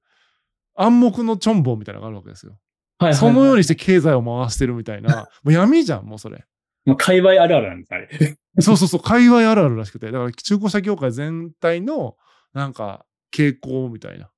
[0.76, 2.58] 暗黙のチョンボみたいなのがあるわけですよ。
[3.00, 6.44] はいはいはいそのようにして経済を回してるみたいなもう闇じゃんもうそれ。
[6.90, 8.38] もう界隈あるあるなんです、あれ。
[8.60, 12.18] そうそうそう、界隈あるあるらしくて、だから中古車業界全体の
[12.54, 14.30] なんか傾向みたいな。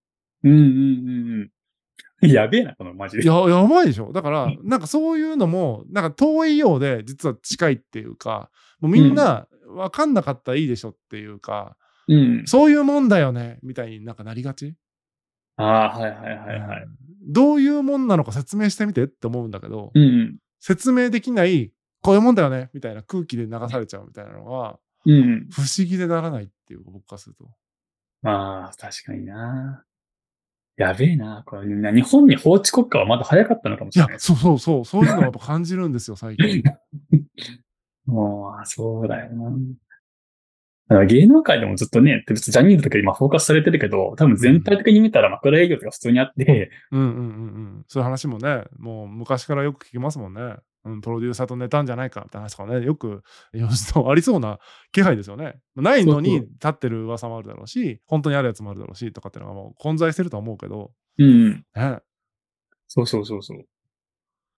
[0.44, 1.52] うんうんうん
[2.22, 2.32] うん。
[2.32, 3.28] やべえな、このマジで。
[3.28, 12.44] や、やばいでしょだからうん、なんかそういうのも、なんか遠いようで実は近いっていうか、もうみんな分かんなかったらいいでしょっていうか、うん。
[12.46, 14.76] そういうもんだよねみたいになんかなりがち？
[15.56, 16.84] ああ、はいはいはいはい。
[16.84, 20.38] うんどういうもんなのか説明してみてって思うんだけど、うんうん。
[20.60, 24.80] 説明できない、こういうもんだよねみたいな空気で流されちゃうみたいなのが。
[25.04, 25.10] 不
[25.62, 27.50] 思議でならないっていうか、僕からすると。
[28.22, 29.84] まあ、確かにな。
[30.78, 31.44] やべえな。
[31.46, 34.28] これな日本に法治国家はまだ早かったのかもしいやれない、です。
[34.28, 36.64] そうそうそう、そういうのをやっぱ感じるんですよ、最近。
[38.06, 39.52] もう、そうだよな。
[40.88, 47.22] だから芸能界でもずっとね、別にジャニーズとか今フォーカスされてるけど、多分全体的に見たら枕営業とか普通にあって、うんうんうんう
[47.80, 47.86] ん。
[47.88, 50.56] そういう話もね、もう昔からよく聞きますもんね。
[50.84, 54.60] うん、プロデューサーと寝たんじゃないかって話とかね、よくありそうな
[54.92, 55.60] 気配ですよね。
[55.76, 61.66] ないのに立ってる噂もあるだろうし、本当にあるやつもあるだろうしとかっていうのがもう混在してるとは思うけど、うん。
[61.76, 62.00] ね、
[62.88, 63.66] そうそうそうそう。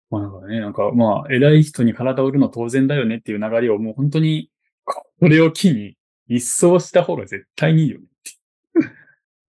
[0.09, 4.49] まあなんかね、なんかまあ、偉い人に体を売るの当然だよねっていう流れをもう本当に、
[4.85, 8.05] これを機に一掃した方が絶対にいいよね。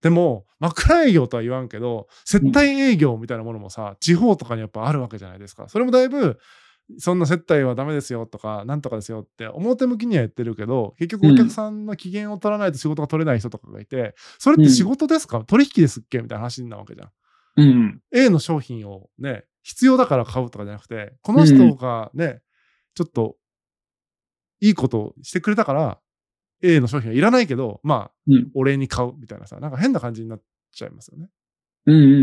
[0.02, 5.66] でも、枕営業とは言わんけど、接待営業みたいなものもさ、地方とかにやっぱあるわけじゃないですか。
[5.68, 6.38] それもだいぶ、
[6.98, 17.10] そんな接待はダメですよとか、なんとかですよって表向きには言ってるけど、結局お客さんの機嫌を取らないと仕事が取れない人とかがいて、それって仕事ですか、取引ですっけみたいな話なわけじゃん。
[17.56, 18.00] うん。
[18.12, 22.42] A の商品をね、必要だから買うとかじゃなくて、この人がね、
[22.94, 23.36] ちょっと
[24.60, 25.98] いいことをしてくれたから、
[26.62, 28.50] A の商品はいらないけど、まあ、うん。
[28.54, 30.42] お礼に買うみたいなさ、なんか変な感じになっ
[30.72, 31.28] ちゃいますよね。
[31.86, 32.14] うんうんうんう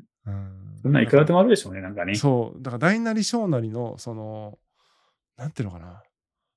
[0.00, 0.04] ん。
[0.26, 2.14] うんそんなんいくらでもあるでしょうね、なんかね。
[2.16, 4.58] そう、だから大なり小なりの、その、
[5.36, 6.02] なんていうのかな。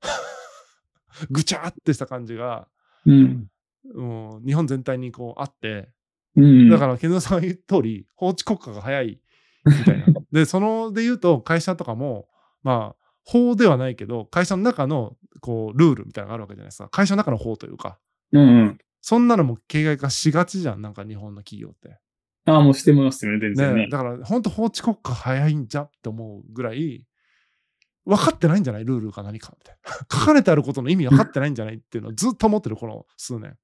[1.29, 2.67] ぐちゃってした感じが、
[3.05, 3.47] うん。
[3.93, 5.89] もう日本全体にこうあって、
[6.35, 6.69] うん。
[6.69, 9.21] だから、ケンゾーさんが言う通り、法治国家が早い
[9.65, 10.05] みたいな。
[10.31, 12.27] で、そので言うと、会社とかも、
[12.63, 16.89] まあ、法ではないけど、会社の中のこうルールみたいなのがあるわけじゃないですか。
[16.89, 17.99] 会社の中の法というか、
[18.31, 18.77] うんうん。
[19.01, 21.99] そんなのも形骸化しがちじゃん、なんか日本の企業って。
[22.45, 23.81] ああ、もうしてますよね、全然ね。
[23.83, 27.03] ねだから、本当法治国家早いんじゃって思うぐらい、
[28.05, 28.85] 分かってないんじゃない？
[28.85, 29.91] ルールか何かみたいな。
[30.19, 31.75] 書かれてあることの意味分かってないんじゃない？
[31.75, 33.57] っていうのをずっと思ってる、この数年。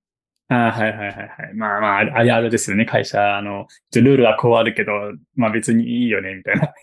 [0.48, 1.54] ああ、はいはいはいはい。
[1.56, 3.38] まあまあ、あれあれあれですよね、会社。
[3.38, 4.92] あの、ルールはこうあるけど、
[5.36, 6.74] まあ別にいいよね、みたいな。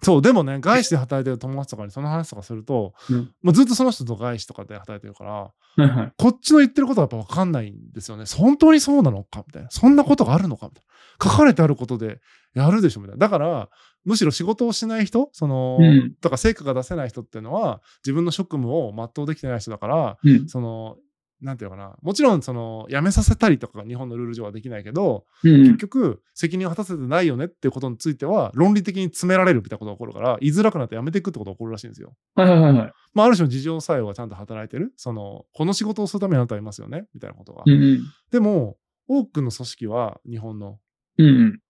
[0.00, 6.12] そう、でもね、外資で働いてる友達とかにその話とかすると、うんもうずっとその人と外資とかで働いてるから、はいはい。
[6.16, 8.24] こっちの言ってることはやっぱ分かんないんですよね。
[8.36, 9.70] 本当にそうなのかみたいな。
[9.70, 10.84] そんなことがあるのかみたい
[11.20, 11.30] な。
[11.30, 12.20] 書かれてあることで
[12.54, 13.26] やるでしょみたいな。
[13.26, 13.68] だから、
[14.04, 20.48] むしろ仕事をしない人、その、うんとか成果が出せない人っていうのは、自分の職務を全うできてない人だから、うん。
[20.48, 20.96] その、
[21.40, 21.96] なんていうのかな。
[22.02, 25.76] もちろん、その、辞めさせたりとかが日本のルール上はできないけど、うん結。
[25.76, 32.14] 局、責任を果たせてないよねっていうことについては、論理的に詰められるみたいなことが起こるから、言いづらくなって辞めていくってことが起こるらしいんですよ。
[32.34, 32.92] はいはいはいはい。
[33.14, 34.92] まあ、ある種の事情作用がちゃんと働いてる。
[34.96, 37.62] その、この仕事をするためにあなたはいますよねみたいなことが。
[37.66, 38.00] うんうん。
[38.30, 40.78] でも、多くの組織は、日本の、
[41.18, 41.60] うんうん。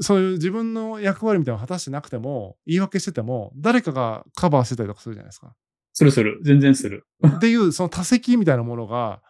[0.00, 5.54] そういう自分の役割みたいなのを果たしてなくても、言い訳してても、誰かがカバーしてたりとかするじゃないですか。
[5.98, 6.38] するする。
[6.44, 7.08] 全然する。
[7.26, 9.20] っていう、その多責みたいなものが、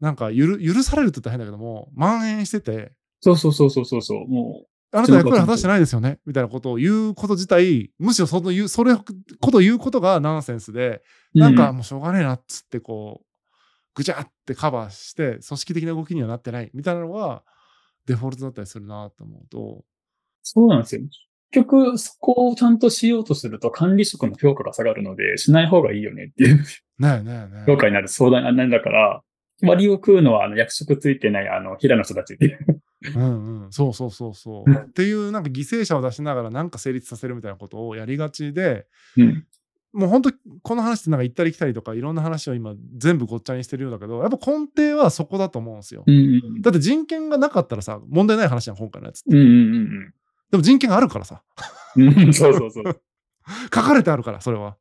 [0.00, 4.26] なんか許許されるって言ったら変だけども、蔓延してて、そうそうそうそうそうそう。
[4.26, 9.04] もあなた役割果たしてないですよねみたいなことを言うこと自体、むしろその言う、それこ
[9.50, 11.02] とを言うことがナンセンスで、
[11.34, 11.40] う。
[11.40, 13.26] なんかうもうしょうがねえなっつってこう、
[13.94, 17.42] ぐちゃってカバーして、組織的な動きにはなってないみたいなのが
[18.06, 19.84] デフォルトだったりするなと思うと、
[20.42, 21.02] そうなんですよ。
[21.54, 26.64] 結局、そこをちゃんとしようとすると管理職の評価が下がるので、しない方がいいよねっていうね
[26.98, 29.22] えねえね評価になる相談なんだから、
[29.62, 32.82] 割を食うのはあの役職ついてないあの平の人たちっていう。
[33.14, 34.72] うんうん、そうそうそうそう。
[34.72, 38.86] っていうなんか犠牲者を出しながらなんか成立させるみたいなことをやりがちで、
[39.16, 39.46] うん。
[39.92, 46.02] もう本当この話ってなんか行ったり来たりとかいろんな話を今全部ごっちゃにしてるようだけどやっぱ根底はそこだと思うんですよ。
[46.04, 49.36] うんうんだって人権がなかったらさ問題ない話じゃん今回のやつって。
[49.36, 50.14] うんうん
[50.50, 51.42] でも人権があるからさ。
[51.96, 52.84] そうそうそう。
[53.74, 54.76] 書かれてあるからそれは。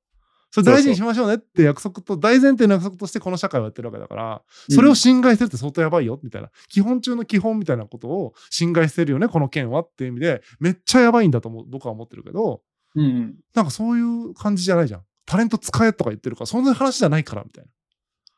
[0.51, 12.61] それ大事にしましょうねって約束と大前提の約束としてこの社会をやってるわけだからそれを侵害するって相当やばいよみたいな基本中の基本みたいなことを侵害してるよねこの件はっていう意味でめっちゃやばいんだと思う僕は思ってるけど
[12.95, 13.35] うんうん。
[13.53, 15.01] なんかそういう感じじゃないじゃん。
[15.25, 17.65] タレント使えとか言ってるから、そんな話じゃないからみたい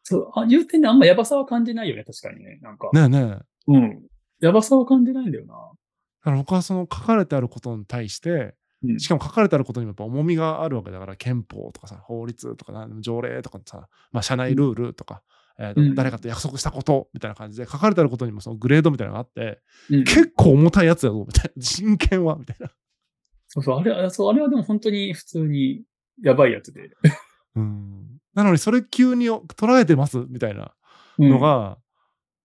[0.04, 2.60] そう、あ、言うてね、あんまやばさは感じないよね、確かにね。
[2.62, 2.90] なんか。
[2.94, 3.10] な。
[3.10, 3.72] ねえねえ。
[3.74, 4.04] うん。
[4.40, 5.56] やばさは感じないんだよな。
[6.26, 8.46] だから僕はその書かれてあることに対して、う
[8.94, 15.24] んしかも書かれてあることにもやっぱ重みがあるわけだから、憲法とかさ、法律とかな条例とかさ、まあ、社内ルールとか、
[15.58, 19.60] えーとうん誰かと約束したことみたいな感じで書かれてあることにもそのグレードみたいなのがあって、
[19.90, 20.04] うん。
[20.04, 21.52] 結構重たいやつやぞみたいな。
[21.58, 22.70] 人権はみたいな。
[23.48, 25.84] そうそう、あれは、そう、あれはでも本当に普通に
[26.22, 26.92] やばいやつで。
[27.56, 28.20] うん。
[28.36, 30.76] なのにそれ急に捉えてますみたいな
[31.18, 31.78] うんのが、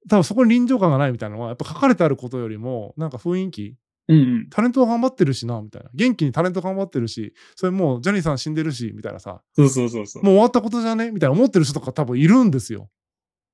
[0.09, 3.77] 多分そこに臨場感がないみたいなのは、やっぱ書かれてあることよりも、なんか雰囲気、
[4.09, 4.47] うんうん。
[4.51, 5.91] タレントは頑張ってるしな、みたいな。
[5.95, 10.25] 元気にタレント頑張ってるし、それもうジャニーさん死んでるし、みたいなさ、そうそうそうそう。
[10.25, 12.91] もう終わったことじゃねみたいな思ってる人とか多分いるんですよ。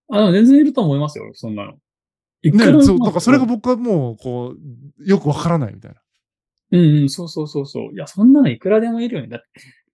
[0.08, 1.74] あ、全然いると思いますよ、そんなの。
[2.42, 6.00] いくね、そう、だからそれが僕はもう、こう、よくわからないみたいな。
[6.72, 7.92] うんうん、そうそうそうそう。
[7.92, 9.28] いや、そんなのいくらでもいるよね。
[9.28, 9.46] だって、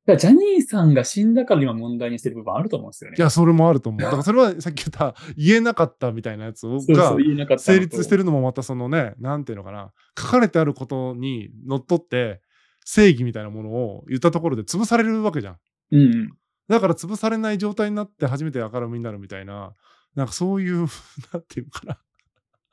[0.05, 3.17] だジャニーさんが死んだから今問題にしてる部分あると思うんですよね。
[3.19, 4.03] いや、それもあると思う。
[4.03, 7.17] だからそれはさっき言った、言えなかったみたいなやつをが
[7.59, 12.41] 成立してるのもまたそのね、なんていうのかな、書かれてあることにのっとって、
[12.85, 15.57] 正義みたいなものを言ったところで潰されるわけじゃん。
[15.93, 16.33] うんうん。
[16.69, 19.73] だから潰されない状態になって初めて明るみになるみたいな、
[20.17, 20.87] なんかそういう、
[21.33, 21.99] なんていうのかな。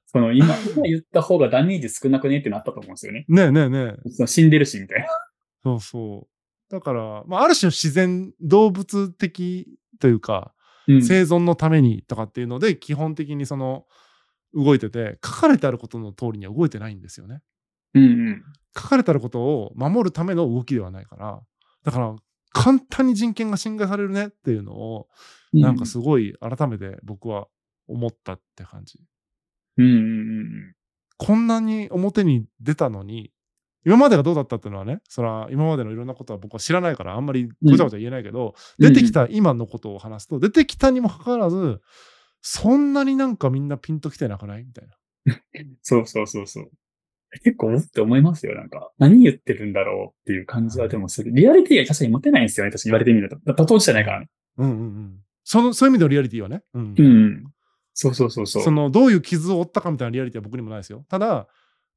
[0.08, 3.26] その今、今言った方がダメージ少なくねってなったと思うんですよね。
[3.28, 4.10] ねえねえねえ。
[4.10, 5.08] その死んでるし、みたいな。
[5.62, 6.39] そうそう。
[6.70, 10.54] だから、まあ、ある種自然、動物的というか、
[10.88, 11.04] うん。
[11.04, 13.86] 生存のためにとかっていうので、基本的にその、
[14.54, 17.42] 動いてて、書かれてあることの通りには動いてないんですよね。
[17.94, 18.44] うんうん。
[18.76, 21.42] 書かれてあることを守るための動きではないから、
[21.84, 22.16] だから、
[22.52, 25.08] 簡単に人権が侵害されるねっていうのを、
[25.54, 27.48] なんかすごい改めて僕は
[27.88, 29.00] 思ったって感じ。
[29.78, 29.96] うんうんう
[30.44, 30.76] ん
[31.22, 33.34] こんなに表に出たのに、
[33.86, 38.94] 今までがどうだったっていうのはね、それは今までのいろんなことは僕は知らないから、あんまりごちゃごちゃ言えないけど、うん。
[38.94, 41.80] 出てきた今のことを話すと、出てきたにもかかわらず、
[42.42, 44.96] そんなになんかみんなピンときてなくないみたいな。
[45.82, 46.72] そうそうそうそう。
[47.44, 48.92] 結構思って思いますよ、なんか。
[48.98, 51.32] 何言ってるんだろうっていう感じはでもする。
[51.34, 53.38] リアリティが確かに持てないんですよね、確かに言われてみると。
[53.46, 54.30] だ当じゃないからね。
[54.58, 55.20] うんうんうん。
[55.44, 56.64] そのそういう意味でのリアリティはね。
[56.74, 57.44] うんうん。
[57.94, 58.64] そうそうそうそう。
[58.64, 61.06] そのどういう傷を負ったかみたいなリアリティは僕にもないですよ。
[61.10, 61.48] ただ、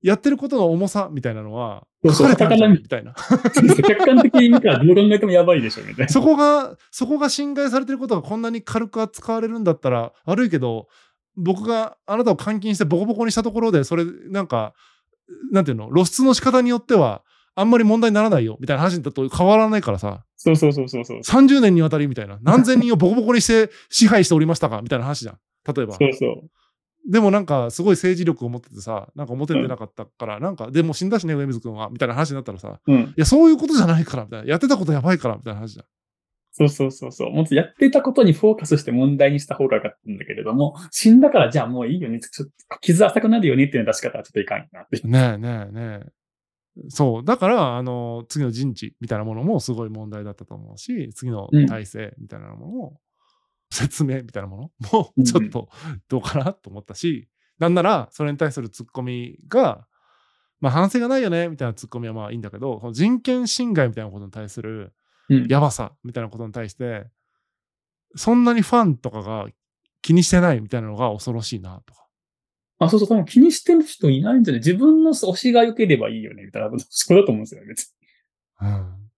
[0.02, 3.14] やってることの重さみたいなのは、書かれてあるみたいな。
[3.86, 6.12] 客観的に見たらどう考えてもやばいでしょ、みたいな。
[6.12, 10.88] そこが、そこが侵害されてることがこんなに軽く扱われるんだったら悪いけど、
[11.36, 14.74] 僕があなたを監禁してボコボコにしたところで、それなんか、
[15.52, 17.22] なんていうの、露出の仕方によっては、
[17.54, 21.20] あんまり問題にならないよみたいな話だと変わらないからさ、そうそうそうそうそう。
[21.20, 25.38] 30年にわたりみたいな、何千人をボコボコにして支配しておりましたかみたいな話じゃん。
[25.72, 25.94] 例えば。
[25.94, 26.50] そうそう。
[27.08, 33.00] でもなんか、すごい政治力を持っててさ、なんか表に出なかったから、なんか、でも死んだしね、上水君は、みたいな話になったらさ、うん。
[33.00, 34.48] いや、そういうことじゃないから、みたいな。
[34.48, 35.86] やってたことやばいから、みたいな話じゃん。
[36.52, 37.30] そうそうそうそう。
[37.30, 42.20] もっとやってたことにフォーカスして問題にした方が良かったんだけれども、死んだからじゃあもういいよね。
[42.20, 45.00] ちょっと傷浅くなるよねっていうの出し方はちょっといかんよなって。
[45.02, 46.88] ねえねえねえ。
[46.88, 47.24] そう。
[47.24, 53.00] だから、あの、次の人事みたいなものもすごい問題だったと思うし、次の体制みたいなものも、
[53.72, 54.70] 説明みたいなもの？
[54.92, 55.68] もうんちょっと
[56.08, 59.86] どうかなと思ったし、なんなら、それに対するツッコミが、
[60.60, 64.92] まあ反省がないよね、みたいなツッコミはまあいいんだけど、人権侵害みたいなことに対する
[65.28, 65.46] うん。
[65.48, 67.06] やばさみたいなことに対して、
[68.16, 69.46] そんなにファンとかが
[70.02, 72.06] 気にしてないみたいなのが恐ろしいなとか。
[72.80, 74.60] あ、そうそう、多分気にしてる人いないんじゃない？
[74.60, 76.70] 自分の推しが良ければいいよね、みたいな。
[76.90, 77.94] そこだと思うんですよね、別
[78.60, 78.66] に。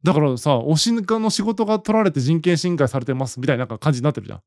[0.05, 4.40] だからさ、推しの仕事が取られて人権侵害されてますみたいな感じになってるじゃん。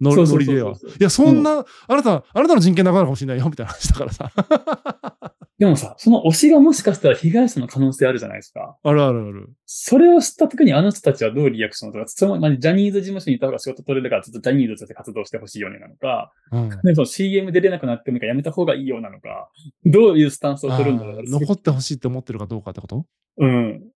[0.00, 0.72] ノリでは。
[0.72, 4.32] いや、そんな、あなた、あなたの人権なくなるかもしれないよみたいな話だからさ。
[5.56, 8.76] でもさ、その推しがもしかしたら被害者の可能性あるじゃないですか。
[8.82, 9.52] あるあるある。
[9.66, 16.68] それを知った時にあの人たちはどうリアクションを取るか、その、まあ、ジャニーズ事務所にいた方が仕事取れるから、ずっとジャニーズとして活動してほしいよねなのか、うん。
[16.70, 19.48] でその CM 出れなくなってもいいからやめた方がいいよなのか、
[19.84, 23.06] どういうスタンスをあ取るんだろうー残ってほしいって思ってるかどうかってこと？
[23.38, 23.93] うん。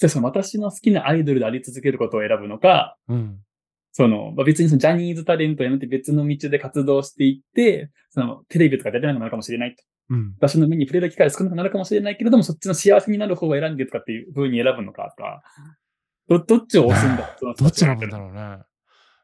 [0.00, 3.38] じゃあその私の好きなアイドルであり続けることを選ぶのか、うん。
[3.92, 9.84] その、まあ、別にそのジャニーズタレントをやめて別の道で活動していって、そのテレビとか出てなくなるかもしれないと。
[10.08, 10.34] うん。
[10.40, 15.42] 場所の目に触れる機会が少なくなるかもしれないけれども、そっちの幸せになる方を選んでとかっていう風に選ぶのかとか、
[16.28, 17.36] どどっちを押すんだ？
[17.58, 18.58] どっちなんだろうね。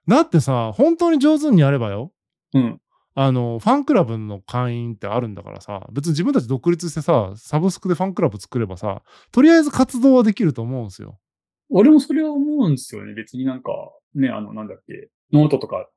[0.07, 2.12] だってさ、本当に上手にやればよ。
[2.53, 2.81] うん。
[3.19, 9.03] あの、ファンクラブの会員ってあるんだからさ、別に自分たち独立してさ、サブスクでファンクラブ作ればさ、
[9.33, 11.19] とりあえず活動はできると思うんですよ。
[11.71, 13.14] 俺もそれは思うんですよね。
[13.14, 13.73] 別になんか、
[14.14, 15.89] ね、あの、なんだっけ、ノートとか。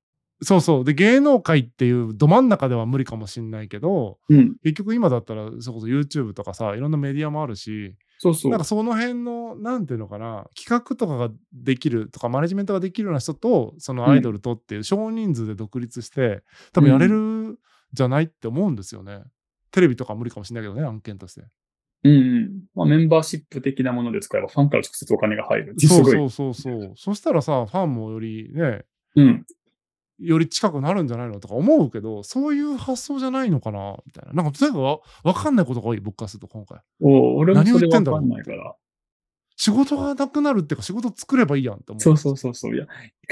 [0.42, 0.86] そうそう。
[0.86, 4.56] で、芸能界っていうど真ん中では無理かもしんないけど、うん。
[4.64, 8.52] 結局今だったら、それこそ YouTube とかさ、いろんなメディアもあるし、そうそう。
[8.52, 16.44] なんかその辺の、なんていうのかな、企画とかができるとか、マネジメントができるような人と、そのアイドルとっていう少人数で独立して、
[16.74, 17.58] 多分やれるん
[17.94, 19.24] じゃないって思うんですよね。
[19.72, 21.46] テレビとか無理かもしれないけどね、案件として。
[22.04, 22.64] うんうん。
[22.76, 25.76] まあ、メンバーシップ的なもので使えば、ファンから直接お金が入る。
[25.78, 26.94] そうそうそうそう。
[26.96, 28.84] そしたらさ、ファンもよりね、
[29.16, 29.46] うん。
[30.20, 34.34] より近くなるんじゃないのとか思うけど、そういう発想じゃないのかなみたいな。
[34.34, 36.80] なんか、とにかくわわかんないことが多い、僕からすると、今回。
[37.02, 38.76] お俺もそれわ言ってんだろうんかないから。
[39.56, 42.02] 仕事がなくなるっていうか、仕事作ればいいやんって思う。
[42.02, 42.76] そうそうそうそう。
[42.76, 42.86] いや、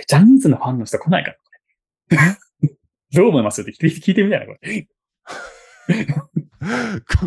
[0.07, 1.37] ジャニーズのファンの人来ないから。
[3.13, 3.61] どう思います？
[3.61, 4.87] って聞いて聞いてみたいな、これ。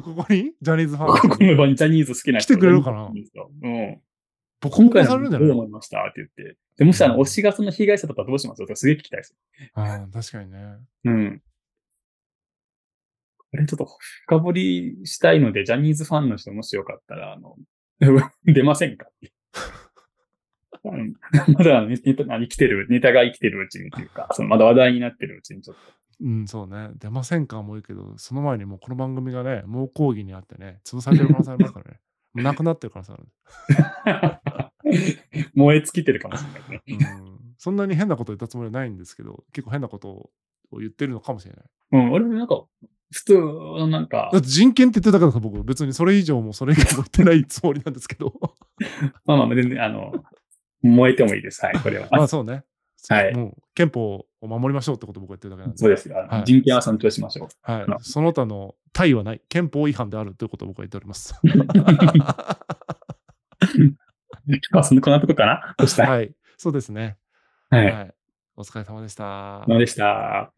[0.03, 0.53] ここに？
[0.61, 3.09] ジャニーズファンここの場にジャニーズ好きな人来てくれるかなう
[3.69, 4.01] ん。
[4.61, 6.57] ボコボコ今回されるんじゃないのどう思いましたって言って。
[6.77, 8.59] でもしあの、推しがその被害者だったらどうします？
[8.63, 9.37] とかすげえ聞きたいです。
[9.75, 10.59] ああ、確かにね。
[11.05, 11.43] うん。
[13.51, 13.89] これちょっと
[14.27, 17.57] 深掘りしたいので、ジャニーズファンの人もしよかったら、あの、
[18.45, 19.07] 出ませんか？
[20.83, 20.93] ま
[21.65, 25.83] だネタ生きてる、ネタが生きてるうちにっていうか、そのまだ話題になってるうちにちょっと。
[26.23, 26.91] うん、そうね。
[26.99, 32.01] 出ませんかもいいけど、その前にもうこの番組がね、猛抗議にあってね、潰されてる可能性ありますからね。
[32.35, 34.71] なくなってる可能性ある。
[35.55, 37.09] 燃え尽きてるかもしれないね。
[37.21, 41.65] うん、そんなに変なこと言ったつもりはないんですけど、結構変なことを言ってるのかもしれない。
[41.93, 42.65] うん、俺もなんか、
[43.13, 48.33] 普通のなんかだっ、て人権って言ってたからさ、僕、別にそれ以上もそれ以外も言ってないつもりなんですけど。
[49.27, 50.13] まあまあ、全然、あの、
[50.83, 51.65] 燃えてもいいです。
[51.65, 52.09] はい、これは。
[52.13, 52.63] まあそうね。
[53.09, 55.79] はいもう憲法を守りましょうってことを僕は言ってるだけなんで。
[55.79, 56.17] そうですよ。
[56.17, 57.49] はい人権は尊重しましょう。
[57.63, 57.99] はいまあ。
[58.01, 59.43] その他の対はない。
[59.49, 61.35] 憲法違反であるということを僕は言っております。
[64.73, 65.75] まあ、そんなこんなとこかな？
[65.81, 66.11] そしたら。
[66.11, 66.35] はい。
[66.57, 67.17] そうですね。
[67.71, 67.93] はい。
[67.93, 68.15] はい。
[68.57, 69.65] お疲れ様でした。
[69.67, 70.53] どうでした。